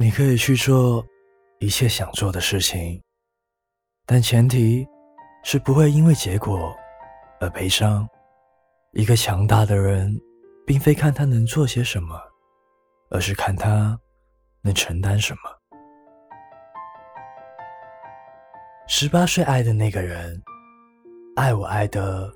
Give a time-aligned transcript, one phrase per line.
[0.00, 1.04] 你可以去做
[1.58, 3.02] 一切想做的事情，
[4.06, 4.86] 但前提
[5.42, 6.72] 是不会因为结果
[7.40, 8.08] 而悲伤。
[8.92, 10.16] 一个强大的人，
[10.64, 12.16] 并非看他能做些什么，
[13.10, 13.98] 而是看他
[14.62, 15.40] 能承担什么。
[18.86, 20.40] 十八岁爱的那个人，
[21.34, 22.32] 爱我爱的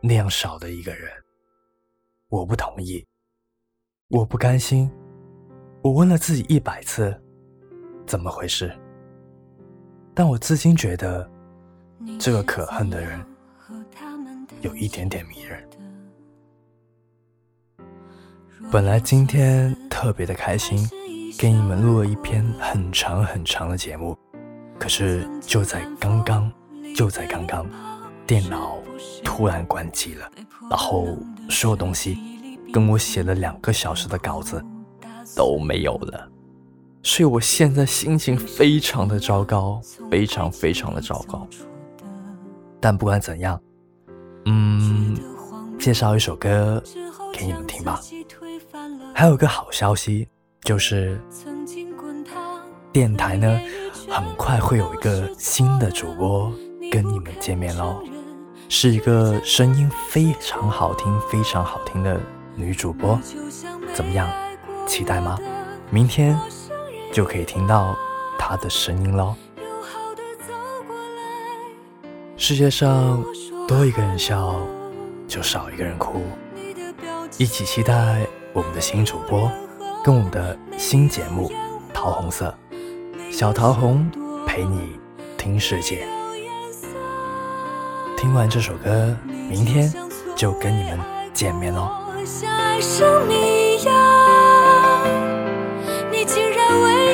[0.00, 1.12] 那样少的一个人，
[2.28, 3.06] 我不同意，
[4.08, 4.90] 我不甘心。
[5.82, 7.12] 我问了自己一百次，
[8.06, 8.72] 怎么回事？
[10.14, 11.28] 但我至今觉得，
[12.20, 13.20] 这个可恨的人
[14.60, 15.68] 有一点点迷人。
[18.70, 20.88] 本来今天特别的开心，
[21.36, 24.16] 给你们录了一篇很长很长的节目，
[24.78, 26.50] 可是就在刚刚，
[26.94, 27.66] 就在刚刚，
[28.24, 28.78] 电脑
[29.24, 30.30] 突然关机了，
[30.70, 31.18] 然后
[31.50, 32.16] 所有东西
[32.72, 34.64] 跟我写了两个小时的稿子。
[35.34, 36.28] 都没有了，
[37.02, 41.46] 所以我现在心情非常的糟糕，非常非常的糟糕。
[42.80, 43.60] 但不管怎样，
[44.46, 45.16] 嗯，
[45.78, 46.82] 介绍一首歌
[47.32, 48.00] 给你们听吧。
[49.14, 50.26] 还有个好消息，
[50.62, 51.20] 就是
[52.92, 53.60] 电台呢，
[54.08, 56.52] 很快会有一个新的主播
[56.90, 58.02] 跟你们见面喽，
[58.68, 62.20] 是一个声音非常好听、非常好听的
[62.56, 63.18] 女主播，
[63.94, 64.28] 怎么样？
[64.86, 65.38] 期待吗？
[65.90, 66.38] 明天
[67.12, 67.96] 就可以听到
[68.38, 69.34] 他的声音喽。
[72.36, 73.22] 世界上
[73.68, 74.56] 多一个人笑，
[75.28, 76.22] 就少一个人哭。
[77.38, 79.50] 一起期待我们的新主播
[80.04, 81.48] 跟我们的新节目
[81.94, 82.54] 《桃红色》，
[83.32, 84.10] 小桃红
[84.46, 84.98] 陪你
[85.38, 86.06] 听世界。
[88.16, 89.92] 听完这首歌，明天
[90.36, 91.00] 就跟你们
[91.32, 91.90] 见面喽。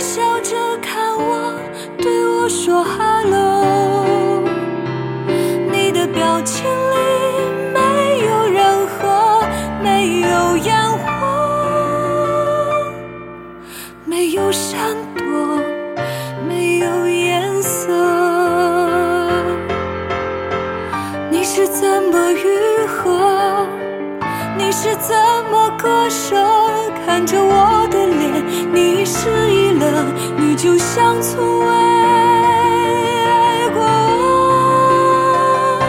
[0.08, 1.52] 笑着看我，
[1.98, 4.42] 对我说 hello，
[5.70, 6.96] 你的表情里
[7.74, 9.42] 没有任何，
[9.82, 10.74] 没有烟
[11.04, 11.04] 火，
[14.06, 15.27] 没有闪躲，
[25.08, 25.16] 怎
[25.50, 26.36] 么割舍？
[27.06, 30.04] 看着我的脸，你失忆了，
[30.36, 33.82] 你就像从未爱过
[34.22, 35.80] 我，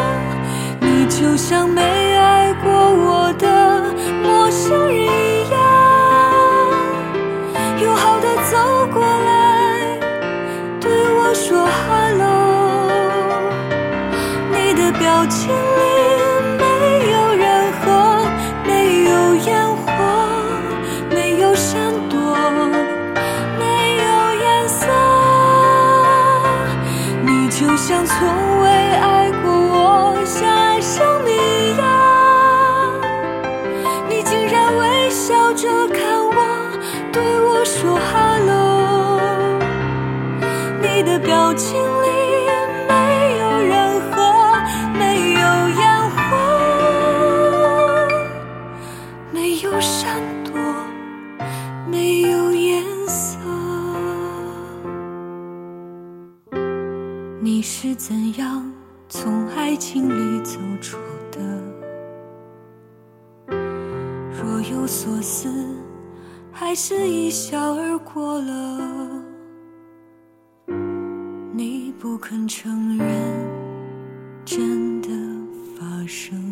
[0.79, 1.81] 你就像没
[2.15, 3.83] 爱过我的
[4.23, 5.59] 陌生人一样，
[7.83, 9.99] 友好的走过来，
[10.79, 12.87] 对我说 “hello”，
[14.53, 15.51] 你的表情。
[27.81, 32.91] 像从未爱过我，像爱上你呀。
[34.09, 36.77] 你竟然微笑着看我，
[37.11, 39.21] 对我说 “hello”，
[40.81, 41.98] 你的表情。
[57.89, 58.71] 是怎样
[59.07, 60.99] 从爱情里走出
[61.31, 61.39] 的？
[64.31, 65.49] 若有所思，
[66.51, 69.23] 还是一笑而过了？
[71.51, 73.07] 你不肯承认，
[74.45, 75.09] 真的
[75.75, 76.48] 发生。